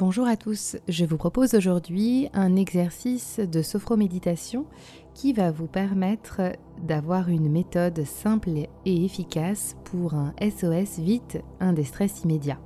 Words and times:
Bonjour 0.00 0.26
à 0.26 0.38
tous, 0.38 0.78
je 0.88 1.04
vous 1.04 1.18
propose 1.18 1.52
aujourd'hui 1.52 2.30
un 2.32 2.56
exercice 2.56 3.38
de 3.38 3.60
sophroméditation 3.60 4.64
qui 5.12 5.34
va 5.34 5.50
vous 5.50 5.66
permettre 5.66 6.40
d'avoir 6.82 7.28
une 7.28 7.50
méthode 7.50 8.02
simple 8.06 8.48
et 8.86 9.04
efficace 9.04 9.76
pour 9.84 10.14
un 10.14 10.32
SOS 10.40 11.00
vite, 11.00 11.42
un 11.60 11.74
déstress 11.74 12.22
immédiat. 12.24 12.58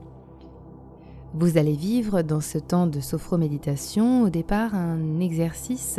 Vous 1.33 1.59
allez 1.59 1.75
vivre 1.75 2.23
dans 2.23 2.41
ce 2.41 2.59
temps 2.59 2.87
de 2.87 3.01
sophroméditation 3.01 4.23
au 4.23 4.29
départ 4.29 4.77
un 4.77 5.19
exercice 5.19 5.99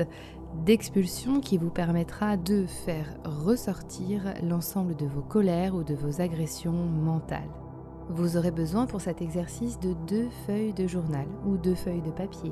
d'expulsion 0.65 1.41
qui 1.41 1.57
vous 1.57 1.69
permettra 1.69 2.37
de 2.37 2.65
faire 2.65 3.13
ressortir 3.25 4.35
l'ensemble 4.41 4.95
de 4.95 5.05
vos 5.05 5.21
colères 5.21 5.75
ou 5.75 5.83
de 5.83 5.95
vos 5.95 6.21
agressions 6.21 6.71
mentales. 6.71 7.64
Vous 8.09 8.37
aurez 8.37 8.51
besoin 8.51 8.85
pour 8.85 9.01
cet 9.01 9.21
exercice 9.21 9.79
de 9.79 9.93
deux 10.07 10.29
feuilles 10.45 10.73
de 10.73 10.85
journal 10.85 11.25
ou 11.45 11.57
deux 11.57 11.73
feuilles 11.73 12.03
de 12.03 12.11
papier. 12.11 12.51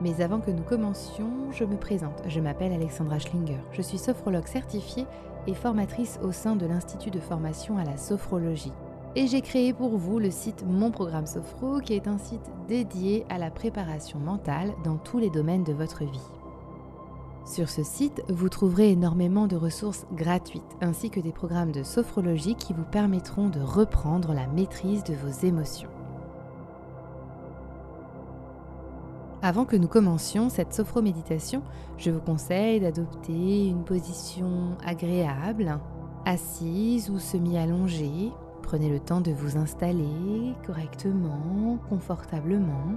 Mais 0.00 0.20
avant 0.20 0.40
que 0.40 0.52
nous 0.52 0.62
commencions, 0.62 1.50
je 1.50 1.64
me 1.64 1.76
présente. 1.76 2.22
Je 2.28 2.40
m'appelle 2.40 2.72
Alexandra 2.72 3.18
Schlinger. 3.18 3.58
Je 3.72 3.82
suis 3.82 3.98
sophrologue 3.98 4.46
certifiée 4.46 5.06
et 5.48 5.54
formatrice 5.54 6.20
au 6.22 6.30
sein 6.30 6.54
de 6.54 6.66
l'Institut 6.66 7.10
de 7.10 7.18
formation 7.18 7.76
à 7.76 7.84
la 7.84 7.96
sophrologie. 7.96 8.72
Et 9.16 9.26
j'ai 9.26 9.40
créé 9.40 9.72
pour 9.72 9.96
vous 9.96 10.20
le 10.20 10.30
site 10.30 10.64
Mon 10.64 10.92
Programme 10.92 11.26
Sophro, 11.26 11.80
qui 11.80 11.94
est 11.94 12.06
un 12.06 12.18
site 12.18 12.50
dédié 12.68 13.24
à 13.30 13.38
la 13.38 13.50
préparation 13.50 14.18
mentale 14.20 14.72
dans 14.84 14.96
tous 14.96 15.18
les 15.18 15.30
domaines 15.30 15.64
de 15.64 15.72
votre 15.72 16.04
vie. 16.04 16.35
Sur 17.46 17.68
ce 17.68 17.84
site, 17.84 18.24
vous 18.28 18.48
trouverez 18.48 18.90
énormément 18.90 19.46
de 19.46 19.54
ressources 19.54 20.04
gratuites 20.12 20.64
ainsi 20.80 21.10
que 21.10 21.20
des 21.20 21.30
programmes 21.30 21.70
de 21.70 21.84
sophrologie 21.84 22.56
qui 22.56 22.72
vous 22.72 22.84
permettront 22.84 23.48
de 23.48 23.60
reprendre 23.60 24.34
la 24.34 24.48
maîtrise 24.48 25.04
de 25.04 25.14
vos 25.14 25.46
émotions. 25.46 25.88
Avant 29.42 29.64
que 29.64 29.76
nous 29.76 29.86
commencions 29.86 30.48
cette 30.48 30.74
sophroméditation, 30.74 31.62
je 31.98 32.10
vous 32.10 32.20
conseille 32.20 32.80
d'adopter 32.80 33.68
une 33.68 33.84
position 33.84 34.76
agréable, 34.84 35.78
assise 36.24 37.10
ou 37.10 37.20
semi-allongée. 37.20 38.32
Prenez 38.62 38.90
le 38.90 38.98
temps 38.98 39.20
de 39.20 39.30
vous 39.30 39.56
installer 39.56 40.52
correctement, 40.66 41.78
confortablement. 41.88 42.96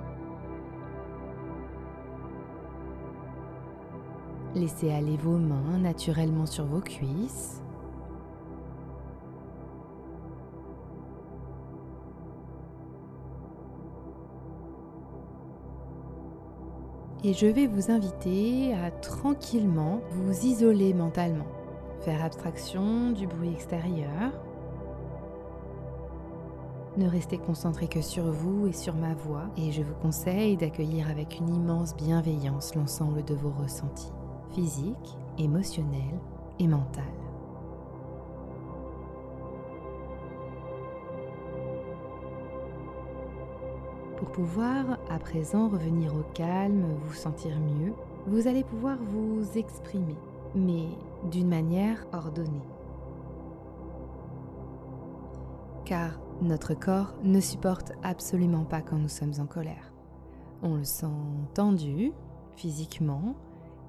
Laissez 4.59 4.91
aller 4.91 5.15
vos 5.15 5.37
mains 5.37 5.77
naturellement 5.77 6.45
sur 6.45 6.65
vos 6.65 6.81
cuisses. 6.81 7.61
Et 17.23 17.33
je 17.33 17.45
vais 17.47 17.67
vous 17.67 17.89
inviter 17.89 18.73
à 18.73 18.91
tranquillement 18.91 20.01
vous 20.11 20.45
isoler 20.45 20.93
mentalement, 20.93 21.47
faire 22.01 22.21
abstraction 22.21 23.11
du 23.11 23.27
bruit 23.27 23.53
extérieur, 23.53 24.33
ne 26.97 27.07
restez 27.07 27.37
concentré 27.37 27.87
que 27.87 28.01
sur 28.01 28.29
vous 28.29 28.67
et 28.67 28.73
sur 28.73 28.95
ma 28.95 29.13
voix 29.13 29.45
et 29.55 29.71
je 29.71 29.83
vous 29.83 29.95
conseille 30.01 30.57
d'accueillir 30.57 31.09
avec 31.09 31.39
une 31.39 31.47
immense 31.47 31.95
bienveillance 31.95 32.75
l'ensemble 32.75 33.23
de 33.23 33.35
vos 33.35 33.51
ressentis 33.51 34.11
physique, 34.53 35.17
émotionnel 35.37 36.19
et 36.59 36.67
mental. 36.67 37.03
Pour 44.17 44.31
pouvoir 44.31 44.99
à 45.09 45.17
présent 45.17 45.69
revenir 45.69 46.13
au 46.13 46.23
calme, 46.33 46.83
vous 47.05 47.13
sentir 47.13 47.57
mieux, 47.57 47.93
vous 48.27 48.47
allez 48.47 48.65
pouvoir 48.65 48.97
vous 49.01 49.57
exprimer, 49.57 50.17
mais 50.53 50.87
d'une 51.31 51.47
manière 51.47 52.05
ordonnée. 52.11 52.67
Car 55.85 56.19
notre 56.41 56.73
corps 56.73 57.13
ne 57.23 57.39
supporte 57.39 57.93
absolument 58.03 58.65
pas 58.65 58.81
quand 58.81 58.97
nous 58.97 59.07
sommes 59.07 59.33
en 59.39 59.45
colère. 59.45 59.93
On 60.61 60.75
le 60.75 60.83
sent 60.83 61.07
tendu 61.53 62.11
physiquement, 62.55 63.35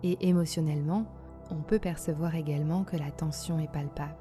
et 0.03 0.29
émotionnellement, 0.29 1.05
on 1.51 1.63
peut 1.63 1.79
percevoir 1.79 2.35
également 2.35 2.85
que 2.85 2.97
la 2.97 3.11
tension 3.11 3.59
est 3.59 3.71
palpable. 3.71 4.15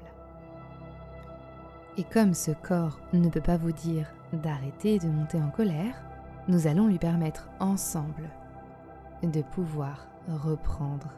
Et 1.96 2.04
comme 2.04 2.34
ce 2.34 2.50
corps 2.50 3.00
ne 3.12 3.28
peut 3.28 3.40
pas 3.40 3.56
vous 3.56 3.72
dire 3.72 4.06
d'arrêter 4.32 4.98
de 4.98 5.08
monter 5.08 5.40
en 5.40 5.50
colère, 5.50 6.02
nous 6.48 6.66
allons 6.66 6.86
lui 6.86 6.98
permettre 6.98 7.48
ensemble 7.60 8.30
de 9.22 9.42
pouvoir 9.42 10.06
reprendre 10.28 11.08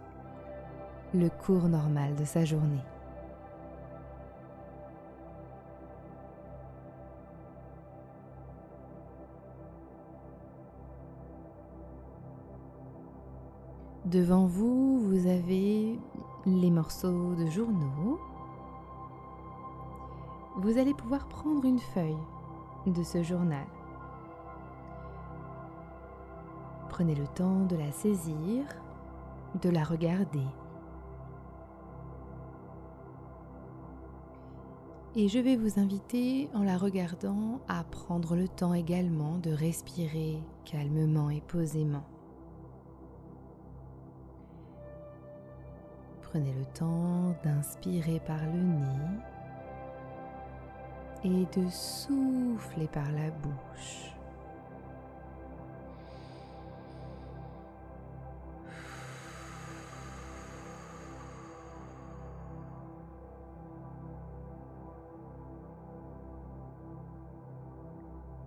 le 1.14 1.28
cours 1.28 1.68
normal 1.68 2.14
de 2.16 2.24
sa 2.24 2.44
journée. 2.44 2.82
Devant 14.12 14.44
vous, 14.44 15.00
vous 15.00 15.26
avez 15.26 15.98
les 16.44 16.70
morceaux 16.70 17.34
de 17.34 17.46
journaux. 17.46 18.20
Vous 20.58 20.76
allez 20.76 20.92
pouvoir 20.92 21.26
prendre 21.28 21.64
une 21.64 21.78
feuille 21.78 22.22
de 22.86 23.02
ce 23.02 23.22
journal. 23.22 23.64
Prenez 26.90 27.14
le 27.14 27.26
temps 27.26 27.64
de 27.64 27.74
la 27.74 27.90
saisir, 27.90 28.66
de 29.62 29.70
la 29.70 29.82
regarder. 29.82 30.46
Et 35.16 35.28
je 35.28 35.38
vais 35.38 35.56
vous 35.56 35.80
inviter, 35.80 36.50
en 36.52 36.64
la 36.64 36.76
regardant, 36.76 37.60
à 37.66 37.82
prendre 37.82 38.36
le 38.36 38.46
temps 38.46 38.74
également 38.74 39.38
de 39.38 39.52
respirer 39.52 40.38
calmement 40.66 41.30
et 41.30 41.40
posément. 41.40 42.04
Prenez 46.32 46.54
le 46.54 46.64
temps 46.64 47.34
d'inspirer 47.44 48.18
par 48.20 48.38
le 48.46 48.62
nez 48.62 49.18
et 51.24 51.60
de 51.60 51.68
souffler 51.68 52.88
par 52.88 53.12
la 53.12 53.30
bouche. 53.30 54.14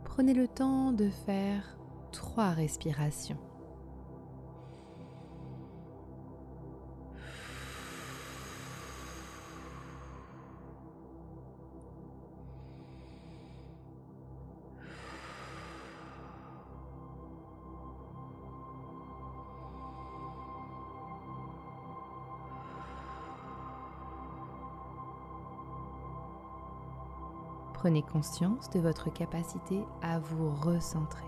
Prenez 0.06 0.34
le 0.34 0.48
temps 0.48 0.92
de 0.92 1.08
faire 1.12 1.78
trois 2.12 2.50
respirations. 2.50 3.38
Prenez 27.86 28.02
conscience 28.02 28.68
de 28.72 28.80
votre 28.80 29.14
capacité 29.14 29.80
à 30.02 30.18
vous 30.18 30.50
recentrer. 30.50 31.28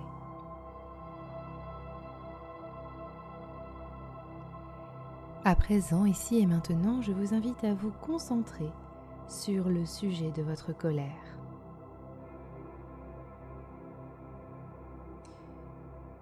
À 5.45 5.56
présent, 5.56 6.06
ici 6.06 6.39
et 6.39 6.48
maintenant, 6.48 7.04
je 7.04 7.12
vous 7.12 7.36
invite 7.36 7.63
à 7.63 7.75
vous 7.75 7.92
concentrer 8.01 8.71
sur 9.27 9.69
le 9.69 9.86
sujet 9.86 10.31
de 10.31 10.42
votre 10.42 10.75
colère. 10.75 11.38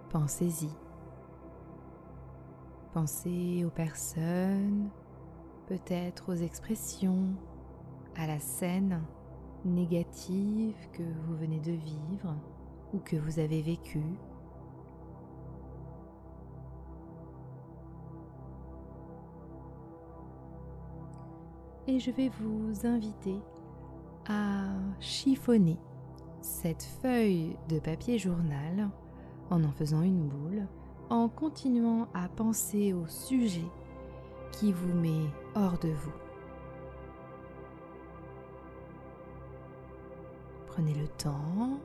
Pensez-y. 0.09 0.69
Pensez 2.91 3.63
aux 3.65 3.69
personnes, 3.69 4.89
peut-être 5.67 6.33
aux 6.33 6.35
expressions, 6.35 7.29
à 8.17 8.27
la 8.27 8.39
scène 8.39 9.01
négative 9.65 10.75
que 10.93 11.03
vous 11.03 11.35
venez 11.35 11.59
de 11.59 11.71
vivre 11.71 12.35
ou 12.93 12.99
que 12.99 13.15
vous 13.15 13.39
avez 13.39 13.61
vécu. 13.61 14.01
Et 21.87 21.99
je 21.99 22.11
vais 22.11 22.29
vous 22.39 22.87
inviter 22.87 23.39
à 24.27 24.67
chiffonner 24.99 25.77
cette 26.41 26.83
feuille 27.01 27.57
de 27.69 27.79
papier 27.79 28.17
journal 28.17 28.89
en 29.49 29.63
en 29.63 29.71
faisant 29.71 30.01
une 30.01 30.27
boule, 30.27 30.67
en 31.09 31.29
continuant 31.29 32.07
à 32.13 32.27
penser 32.27 32.93
au 32.93 33.05
sujet 33.07 33.67
qui 34.51 34.71
vous 34.71 34.93
met 34.93 35.29
hors 35.55 35.77
de 35.79 35.89
vous. 35.89 36.24
Prenez 40.75 40.93
le 40.93 41.07
temps 41.07 41.79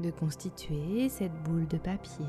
de 0.00 0.10
constituer 0.10 1.08
cette 1.08 1.32
boule 1.44 1.68
de 1.68 1.76
papier. 1.76 2.26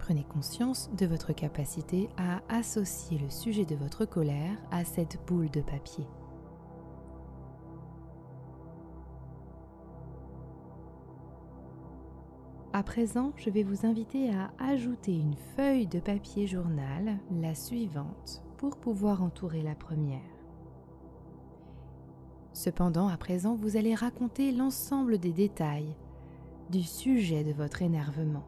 Prenez 0.00 0.24
conscience 0.24 0.90
de 0.98 1.06
votre 1.06 1.32
capacité 1.32 2.08
à 2.16 2.42
associer 2.48 3.16
le 3.18 3.30
sujet 3.30 3.64
de 3.64 3.76
votre 3.76 4.04
colère 4.04 4.56
à 4.72 4.84
cette 4.84 5.24
boule 5.28 5.48
de 5.52 5.60
papier. 5.60 6.08
Présent, 12.84 13.32
je 13.36 13.50
vais 13.50 13.62
vous 13.62 13.86
inviter 13.86 14.30
à 14.30 14.52
ajouter 14.58 15.16
une 15.16 15.34
feuille 15.56 15.86
de 15.86 15.98
papier 15.98 16.46
journal, 16.46 17.18
la 17.40 17.54
suivante, 17.54 18.42
pour 18.58 18.76
pouvoir 18.76 19.22
entourer 19.22 19.62
la 19.62 19.74
première. 19.74 20.20
Cependant, 22.52 23.08
à 23.08 23.16
présent, 23.16 23.56
vous 23.56 23.76
allez 23.76 23.94
raconter 23.94 24.52
l'ensemble 24.52 25.18
des 25.18 25.32
détails 25.32 25.96
du 26.70 26.82
sujet 26.82 27.42
de 27.42 27.52
votre 27.52 27.82
énervement. 27.82 28.44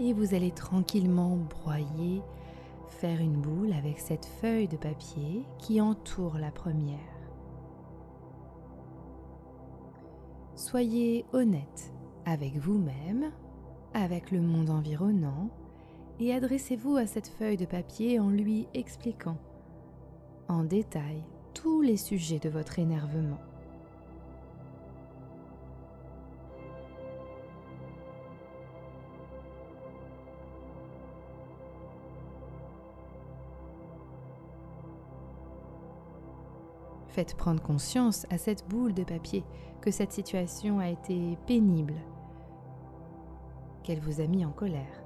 Et 0.00 0.12
vous 0.12 0.32
allez 0.32 0.52
tranquillement 0.52 1.36
broyer 1.36 2.22
faire 2.90 3.20
une 3.20 3.40
boule 3.40 3.72
avec 3.72 3.98
cette 3.98 4.26
feuille 4.40 4.68
de 4.68 4.76
papier 4.76 5.44
qui 5.58 5.80
entoure 5.80 6.38
la 6.38 6.50
première. 6.50 6.98
Soyez 10.54 11.24
honnête 11.32 11.92
avec 12.24 12.56
vous-même, 12.56 13.30
avec 13.94 14.30
le 14.30 14.40
monde 14.40 14.70
environnant, 14.70 15.50
et 16.20 16.34
adressez-vous 16.34 16.96
à 16.96 17.06
cette 17.06 17.28
feuille 17.28 17.56
de 17.56 17.64
papier 17.64 18.18
en 18.18 18.28
lui 18.28 18.66
expliquant 18.74 19.38
en 20.48 20.64
détail 20.64 21.22
tous 21.54 21.82
les 21.82 21.96
sujets 21.96 22.38
de 22.38 22.48
votre 22.48 22.78
énervement. 22.78 23.38
Faites 37.18 37.34
prendre 37.34 37.60
conscience 37.60 38.28
à 38.30 38.38
cette 38.38 38.68
boule 38.68 38.94
de 38.94 39.02
papier 39.02 39.42
que 39.80 39.90
cette 39.90 40.12
situation 40.12 40.78
a 40.78 40.88
été 40.88 41.36
pénible, 41.48 41.96
qu'elle 43.82 43.98
vous 43.98 44.20
a 44.20 44.28
mis 44.28 44.44
en 44.44 44.52
colère 44.52 45.02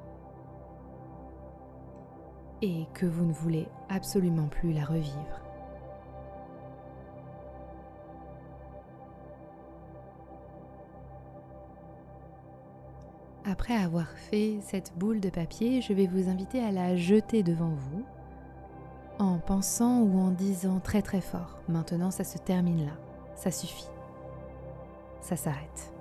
et 2.61 2.85
que 2.93 3.07
vous 3.07 3.25
ne 3.25 3.33
voulez 3.33 3.67
absolument 3.89 4.49
plus 4.49 4.75
la 4.75 4.85
revivre. 4.85 5.41
Après 13.47 13.73
avoir 13.73 14.11
fait 14.11 14.59
cette 14.61 14.93
boule 14.99 15.21
de 15.21 15.31
papier, 15.31 15.81
je 15.81 15.95
vais 15.95 16.07
vous 16.07 16.29
inviter 16.29 16.63
à 16.63 16.73
la 16.73 16.95
jeter 16.95 17.43
devant 17.43 17.71
vous 17.71 18.05
en 19.19 19.39
pensant 19.39 20.01
ou 20.01 20.19
en 20.21 20.31
disant 20.31 20.81
très 20.81 21.03
très 21.03 21.21
fort. 21.21 21.59
Maintenant, 21.69 22.11
ça 22.11 22.25
se 22.25 22.39
termine 22.39 22.87
là. 22.87 22.93
Ça 23.37 23.51
suffit. 23.51 23.89
Ça 25.21 25.37
s'arrête. 25.37 25.93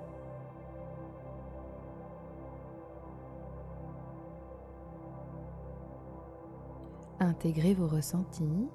Intégrez 7.20 7.74
vos 7.74 7.86
ressentis 7.86 8.68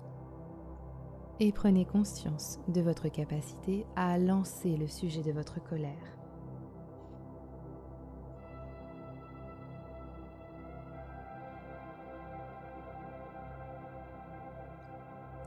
et 1.39 1.51
prenez 1.51 1.85
conscience 1.85 2.59
de 2.67 2.81
votre 2.81 3.09
capacité 3.09 3.85
à 3.95 4.17
lancer 4.17 4.77
le 4.77 4.87
sujet 4.87 5.21
de 5.21 5.31
votre 5.31 5.61
colère. 5.63 6.16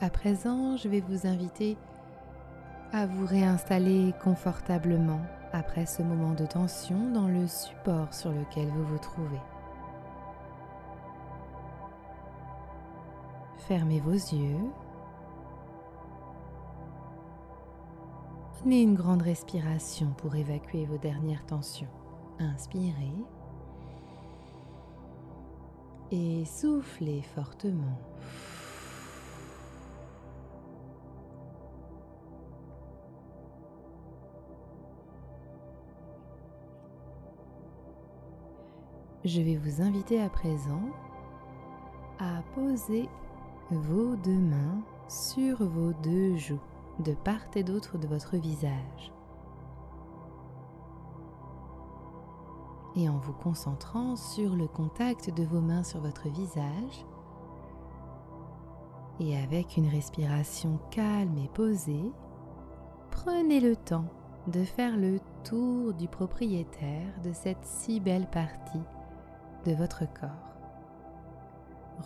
À 0.02 0.08
présent, 0.08 0.79
je 0.79 0.88
vais 0.88 1.00
vous 1.00 1.26
inviter 1.26 1.76
à 2.91 3.05
vous 3.05 3.26
réinstaller 3.26 4.14
confortablement 4.25 5.20
après 5.52 5.85
ce 5.85 6.02
moment 6.02 6.32
de 6.32 6.47
tension 6.47 7.11
dans 7.11 7.29
le 7.29 7.47
support 7.47 8.14
sur 8.14 8.32
lequel 8.32 8.67
vous 8.69 8.85
vous 8.85 8.99
trouvez. 8.99 9.41
Fermez 13.69 14.00
vos 14.00 14.12
yeux. 14.12 14.70
Prenez 18.55 18.81
une 18.81 18.94
grande 18.94 19.20
respiration 19.20 20.14
pour 20.17 20.35
évacuer 20.35 20.87
vos 20.87 20.99
dernières 20.99 21.44
tensions. 21.44 21.91
Inspirez 22.38 23.12
et 26.11 26.47
soufflez 26.47 27.20
fortement. 27.20 27.99
Je 39.25 39.43
vais 39.43 39.56
vous 39.56 39.82
inviter 39.82 40.22
à 40.22 40.31
présent 40.31 40.81
à 42.19 42.40
poser 42.55 43.06
vos 43.70 44.17
deux 44.17 44.38
mains 44.38 44.81
sur 45.08 45.62
vos 45.62 45.93
deux 46.02 46.38
joues 46.38 46.61
de 47.00 47.12
part 47.12 47.44
et 47.54 47.62
d'autre 47.62 47.99
de 47.99 48.06
votre 48.06 48.38
visage. 48.38 49.12
Et 52.97 53.11
en 53.11 53.18
vous 53.18 53.35
concentrant 53.35 54.16
sur 54.16 54.56
le 54.56 54.66
contact 54.66 55.28
de 55.35 55.45
vos 55.45 55.61
mains 55.61 55.85
sur 55.85 56.00
votre 56.00 56.30
visage, 56.30 57.04
et 59.21 59.37
avec 59.37 59.76
une 59.76 59.88
respiration 59.88 60.78
calme 60.90 61.37
et 61.37 61.49
posée, 61.49 62.11
prenez 63.11 63.61
le 63.61 63.76
temps 63.76 64.09
de 64.47 64.64
faire 64.64 64.97
le 64.97 65.18
tour 65.45 65.92
du 65.92 66.09
propriétaire 66.09 67.21
de 67.23 67.35
cette 67.35 67.62
si 67.64 68.00
belle 68.00 68.28
partie 68.30 68.80
de 69.64 69.73
votre 69.73 70.05
corps. 70.19 70.31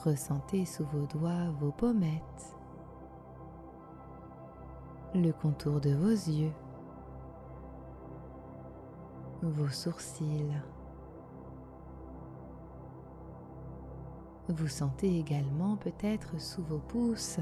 Ressentez 0.04 0.64
sous 0.64 0.84
vos 0.84 1.06
doigts 1.06 1.50
vos 1.60 1.70
pommettes, 1.70 2.56
le 5.14 5.30
contour 5.30 5.80
de 5.80 5.94
vos 5.94 6.08
yeux, 6.08 6.52
vos 9.42 9.68
sourcils. 9.68 10.60
Vous 14.48 14.68
sentez 14.68 15.18
également 15.18 15.76
peut-être 15.76 16.40
sous 16.40 16.62
vos 16.64 16.78
pouces 16.78 17.38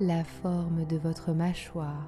la 0.00 0.24
forme 0.24 0.84
de 0.84 0.96
votre 0.96 1.32
mâchoire. 1.32 2.06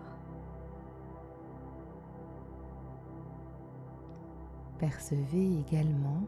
Percevez 4.78 5.58
également 5.60 6.22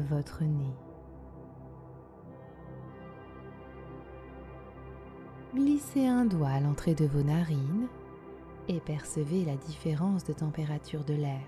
votre 0.00 0.42
nez. 0.42 0.74
Glissez 5.54 6.06
un 6.06 6.24
doigt 6.24 6.48
à 6.48 6.60
l'entrée 6.60 6.94
de 6.94 7.04
vos 7.04 7.22
narines 7.22 7.88
et 8.68 8.80
percevez 8.80 9.44
la 9.44 9.56
différence 9.56 10.24
de 10.24 10.32
température 10.32 11.04
de 11.04 11.14
l'air. 11.14 11.46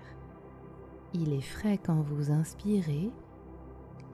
Il 1.13 1.33
est 1.33 1.41
frais 1.41 1.79
quand 1.83 2.01
vous 2.01 2.31
inspirez 2.31 3.09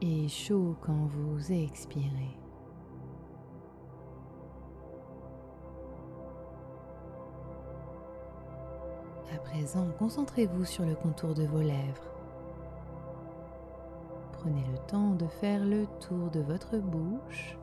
et 0.01 0.27
chaud 0.27 0.75
quand 0.81 1.07
vous 1.07 1.51
expirez. 1.51 2.38
À 9.33 9.38
présent, 9.39 9.88
concentrez-vous 10.00 10.65
sur 10.65 10.85
le 10.85 10.95
contour 10.95 11.33
de 11.33 11.43
vos 11.43 11.61
lèvres. 11.61 12.21
Prenez 14.41 14.65
le 14.71 14.79
temps 14.88 15.12
de 15.12 15.27
faire 15.27 15.63
le 15.63 15.86
tour 16.00 16.31
de 16.31 16.39
votre 16.39 16.79
bouche, 16.79 17.60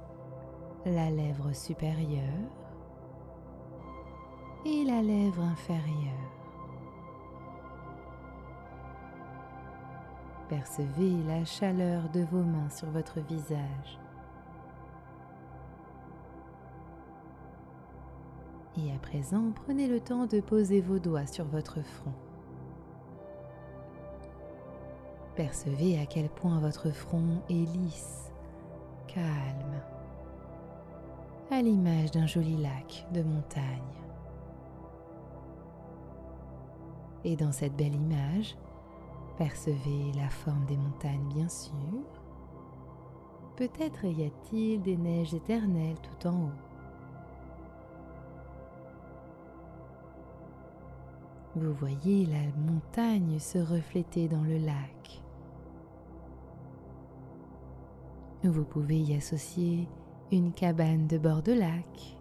la 0.86 1.10
lèvre 1.10 1.52
supérieure, 1.52 2.22
et 4.64 4.84
la 4.84 5.02
lèvre 5.02 5.42
inférieure. 5.42 6.14
Percevez 10.48 11.20
la 11.26 11.44
chaleur 11.44 12.08
de 12.10 12.20
vos 12.20 12.44
mains 12.44 12.70
sur 12.70 12.88
votre 12.90 13.18
visage. 13.22 13.98
Et 18.76 18.94
à 18.94 18.98
présent, 18.98 19.50
prenez 19.64 19.88
le 19.88 19.98
temps 19.98 20.26
de 20.26 20.38
poser 20.40 20.80
vos 20.80 21.00
doigts 21.00 21.26
sur 21.26 21.44
votre 21.44 21.82
front. 21.82 22.27
Percevez 25.38 26.00
à 26.00 26.06
quel 26.06 26.28
point 26.28 26.58
votre 26.58 26.90
front 26.90 27.40
est 27.48 27.52
lisse, 27.52 28.32
calme, 29.06 29.80
à 31.48 31.62
l'image 31.62 32.10
d'un 32.10 32.26
joli 32.26 32.56
lac 32.56 33.06
de 33.12 33.22
montagne. 33.22 33.62
Et 37.22 37.36
dans 37.36 37.52
cette 37.52 37.76
belle 37.76 37.94
image, 37.94 38.56
percevez 39.36 40.10
la 40.16 40.28
forme 40.28 40.66
des 40.66 40.76
montagnes 40.76 41.28
bien 41.28 41.48
sûr. 41.48 42.02
Peut-être 43.54 44.06
y 44.06 44.24
a-t-il 44.24 44.82
des 44.82 44.96
neiges 44.96 45.34
éternelles 45.34 46.00
tout 46.02 46.26
en 46.26 46.46
haut. 46.46 46.50
Vous 51.54 51.74
voyez 51.74 52.26
la 52.26 52.42
montagne 52.56 53.38
se 53.38 53.58
refléter 53.58 54.26
dans 54.26 54.42
le 54.42 54.58
lac. 54.58 55.22
Vous 58.44 58.64
pouvez 58.64 59.00
y 59.00 59.14
associer 59.16 59.88
une 60.30 60.52
cabane 60.52 61.08
de 61.08 61.18
bord 61.18 61.42
de 61.42 61.52
lac, 61.52 62.18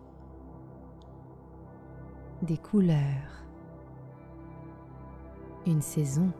des 2.41 2.57
couleurs, 2.57 3.45
une 5.67 5.81
saison. 5.81 6.31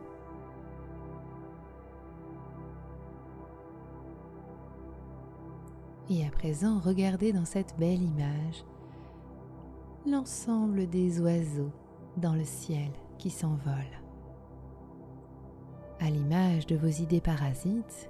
Et 6.10 6.25
à 6.25 6.31
présent, 6.31 6.79
regardez 6.79 7.31
dans 7.31 7.46
cette 7.46 7.77
belle 7.77 8.01
image 8.01 8.65
l'ensemble 10.07 10.88
des 10.89 11.19
oiseaux 11.22 11.72
dans 12.15 12.34
le 12.34 12.46
ciel 12.46 12.89
qui 13.19 13.29
s'envolent. 13.29 14.01
À 16.00 16.10
l'image 16.10 16.65
de 16.65 16.75
vos 16.75 16.88
idées 16.88 17.22
parasites, 17.22 18.10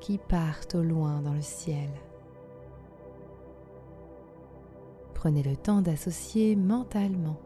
qui 0.00 0.18
partent 0.18 0.74
au 0.74 0.82
loin 0.82 1.20
dans 1.20 1.34
le 1.34 1.42
ciel. 1.42 1.90
Prenez 5.14 5.42
le 5.42 5.56
temps 5.56 5.82
d'associer 5.82 6.56
mentalement 6.56 7.36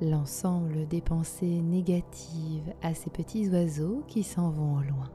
l'ensemble 0.00 0.86
des 0.86 1.00
pensées 1.00 1.60
négatives 1.60 2.72
à 2.82 2.94
ces 2.94 3.10
petits 3.10 3.48
oiseaux 3.48 4.02
qui 4.06 4.22
s'en 4.22 4.50
vont 4.50 4.76
au 4.76 4.82
loin. 4.82 5.10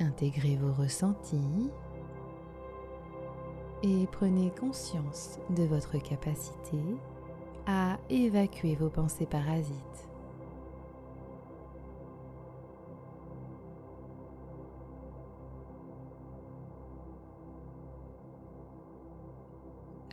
Intégrez 0.00 0.56
vos 0.56 0.72
ressentis 0.72 1.70
et 3.82 4.06
prenez 4.12 4.50
conscience 4.50 5.38
de 5.50 5.64
votre 5.64 5.98
capacité 5.98 6.78
à 7.66 7.98
évacuer 8.10 8.74
vos 8.74 8.90
pensées 8.90 9.26
parasites. 9.26 10.08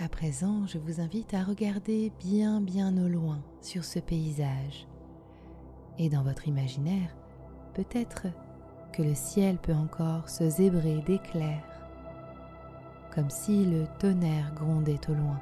À 0.03 0.09
présent, 0.09 0.67
je 0.67 0.77
vous 0.79 0.99
invite 0.99 1.33
à 1.33 1.43
regarder 1.43 2.11
bien 2.19 2.59
bien 2.59 2.97
au 2.97 3.07
loin 3.07 3.41
sur 3.61 3.85
ce 3.85 3.99
paysage. 3.99 4.85
Et 5.97 6.09
dans 6.09 6.23
votre 6.23 6.45
imaginaire, 6.45 7.15
peut-être 7.73 8.27
que 8.91 9.01
le 9.01 9.15
ciel 9.15 9.57
peut 9.59 9.73
encore 9.73 10.27
se 10.27 10.49
zébrer 10.49 11.01
d'éclairs, 11.07 11.87
comme 13.15 13.29
si 13.29 13.65
le 13.65 13.85
tonnerre 13.97 14.53
grondait 14.53 14.99
au 15.07 15.13
loin. 15.13 15.39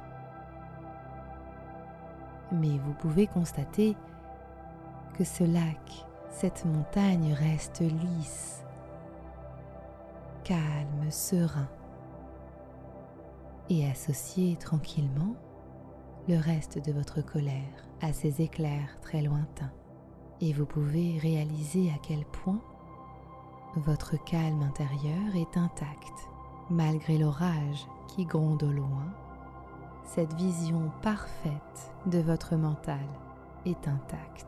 Mais 2.52 2.78
vous 2.78 2.94
pouvez 3.00 3.26
constater 3.26 3.96
que 5.18 5.24
ce 5.24 5.42
lac, 5.42 6.06
cette 6.30 6.64
montagne 6.66 7.32
reste 7.32 7.80
lisse, 7.80 8.64
calme, 10.44 11.10
serein 11.10 11.68
et 13.70 13.88
associez 13.88 14.56
tranquillement 14.56 15.34
le 16.28 16.38
reste 16.38 16.78
de 16.84 16.92
votre 16.92 17.20
colère 17.22 17.86
à 18.00 18.12
ces 18.12 18.42
éclairs 18.42 19.00
très 19.00 19.22
lointains. 19.22 19.72
Et 20.40 20.52
vous 20.52 20.66
pouvez 20.66 21.18
réaliser 21.18 21.90
à 21.90 21.98
quel 22.02 22.24
point 22.24 22.60
votre 23.76 24.22
calme 24.24 24.62
intérieur 24.62 25.34
est 25.34 25.56
intact 25.56 26.28
malgré 26.70 27.18
l'orage 27.18 27.86
qui 28.08 28.24
gronde 28.24 28.62
au 28.62 28.72
loin. 28.72 29.12
Cette 30.04 30.34
vision 30.34 30.90
parfaite 31.02 31.92
de 32.06 32.18
votre 32.18 32.56
mental 32.56 33.06
est 33.64 33.88
intacte. 33.88 34.46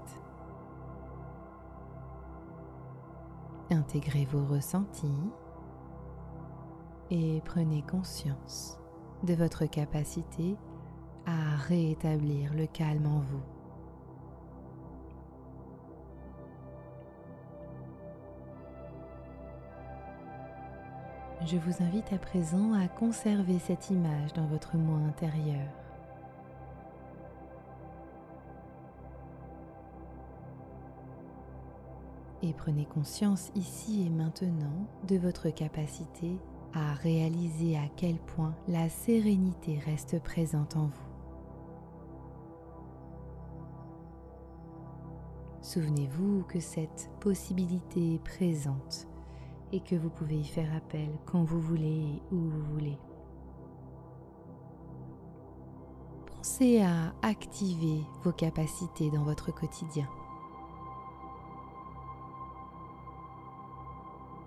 Intégrez 3.70 4.26
vos 4.26 4.44
ressentis 4.44 5.30
et 7.10 7.40
prenez 7.44 7.82
conscience 7.82 8.78
de 9.24 9.34
votre 9.34 9.64
capacité 9.66 10.56
à 11.26 11.56
rétablir 11.56 12.52
le 12.54 12.66
calme 12.66 13.06
en 13.06 13.20
vous. 13.20 13.42
Je 21.46 21.56
vous 21.56 21.82
invite 21.82 22.12
à 22.12 22.18
présent 22.18 22.72
à 22.72 22.88
conserver 22.88 23.58
cette 23.58 23.90
image 23.90 24.32
dans 24.34 24.46
votre 24.46 24.76
moi 24.76 24.98
intérieur. 24.98 25.68
Et 32.42 32.52
prenez 32.52 32.84
conscience 32.84 33.50
ici 33.54 34.06
et 34.06 34.10
maintenant 34.10 34.86
de 35.08 35.16
votre 35.16 35.48
capacité 35.48 36.38
à 36.74 36.94
réaliser 36.94 37.76
à 37.76 37.88
quel 37.96 38.16
point 38.16 38.54
la 38.68 38.88
sérénité 38.88 39.78
reste 39.78 40.22
présente 40.22 40.76
en 40.76 40.86
vous. 40.86 41.14
Souvenez-vous 45.62 46.44
que 46.44 46.60
cette 46.60 47.10
possibilité 47.20 48.14
est 48.14 48.22
présente 48.22 49.06
et 49.72 49.80
que 49.80 49.96
vous 49.96 50.10
pouvez 50.10 50.36
y 50.36 50.44
faire 50.44 50.74
appel 50.76 51.08
quand 51.24 51.42
vous 51.42 51.60
voulez 51.60 52.02
et 52.02 52.22
où 52.30 52.36
vous 52.36 52.62
voulez. 52.74 52.98
Pensez 56.26 56.82
à 56.82 57.14
activer 57.22 58.02
vos 58.22 58.32
capacités 58.32 59.10
dans 59.10 59.24
votre 59.24 59.52
quotidien. 59.52 60.06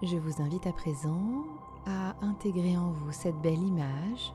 Je 0.04 0.16
vous 0.16 0.44
invite 0.44 0.68
à 0.68 0.72
présent 0.72 1.44
à 1.88 2.14
intégrer 2.22 2.78
en 2.78 2.92
vous 2.92 3.12
cette 3.12 3.42
belle 3.42 3.64
image 3.64 4.32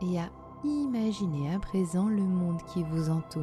et 0.00 0.20
à 0.20 0.30
imaginer 0.62 1.52
à 1.52 1.58
présent 1.58 2.08
le 2.08 2.22
monde 2.22 2.62
qui 2.72 2.84
vous 2.84 3.10
entoure. 3.10 3.42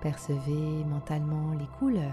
Percevez 0.00 0.84
mentalement 0.86 1.52
les 1.52 1.66
couleurs. 1.78 2.12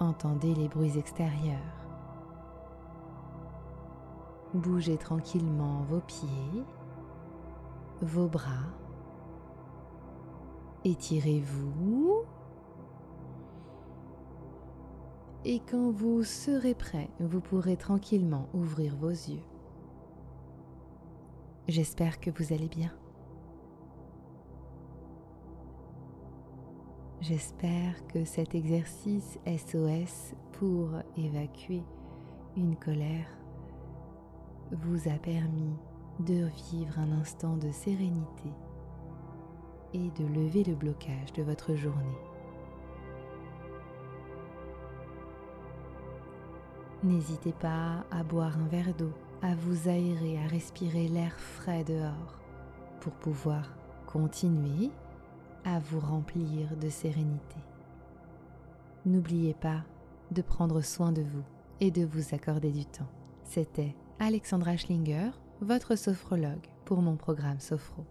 Entendez 0.00 0.56
les 0.56 0.66
bruits 0.66 0.98
extérieurs. 0.98 1.60
Bougez 4.54 4.96
tranquillement 4.96 5.82
vos 5.88 6.00
pieds, 6.00 6.64
vos 8.02 8.26
bras. 8.26 8.72
Étirez-vous 10.84 12.24
et 15.44 15.60
quand 15.60 15.90
vous 15.90 16.22
serez 16.22 16.74
prêt, 16.74 17.08
vous 17.20 17.40
pourrez 17.40 17.76
tranquillement 17.76 18.48
ouvrir 18.54 18.96
vos 18.96 19.10
yeux. 19.10 19.42
J'espère 21.68 22.20
que 22.20 22.30
vous 22.30 22.52
allez 22.52 22.68
bien. 22.68 22.92
J'espère 27.20 28.06
que 28.08 28.24
cet 28.24 28.54
exercice 28.54 29.38
SOS 29.46 30.34
pour 30.52 30.90
évacuer 31.16 31.82
une 32.56 32.76
colère 32.76 33.28
vous 34.72 35.08
a 35.08 35.18
permis 35.18 35.74
de 36.20 36.48
vivre 36.70 36.98
un 36.98 37.12
instant 37.12 37.56
de 37.56 37.70
sérénité 37.70 38.52
et 39.94 40.10
de 40.10 40.26
lever 40.26 40.64
le 40.64 40.74
blocage 40.74 41.32
de 41.34 41.42
votre 41.42 41.74
journée. 41.74 42.33
N'hésitez 47.04 47.52
pas 47.52 48.02
à 48.10 48.22
boire 48.22 48.56
un 48.58 48.66
verre 48.68 48.94
d'eau 48.94 49.12
à 49.42 49.54
vous 49.54 49.90
aérer, 49.90 50.38
à 50.38 50.48
respirer 50.48 51.06
l'air 51.06 51.38
frais 51.38 51.84
dehors 51.84 52.40
pour 53.00 53.12
pouvoir 53.12 53.74
continuer 54.06 54.90
à 55.66 55.80
vous 55.80 56.00
remplir 56.00 56.74
de 56.80 56.88
sérénité. 56.88 57.58
N'oubliez 59.04 59.52
pas 59.52 59.82
de 60.30 60.40
prendre 60.40 60.80
soin 60.80 61.12
de 61.12 61.20
vous 61.20 61.44
et 61.78 61.90
de 61.90 62.06
vous 62.06 62.34
accorder 62.34 62.70
du 62.70 62.86
temps. 62.86 63.10
C'était 63.44 63.94
Alexandra 64.18 64.78
Schlinger, 64.78 65.28
votre 65.60 65.96
sophrologue 65.96 66.66
pour 66.86 67.02
mon 67.02 67.16
programme 67.16 67.60
Sophro. 67.60 68.06